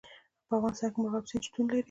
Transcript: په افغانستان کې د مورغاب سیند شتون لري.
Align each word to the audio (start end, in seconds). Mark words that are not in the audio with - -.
په 0.47 0.53
افغانستان 0.57 0.89
کې 0.91 0.99
د 0.99 1.01
مورغاب 1.03 1.25
سیند 1.29 1.43
شتون 1.45 1.65
لري. 1.67 1.79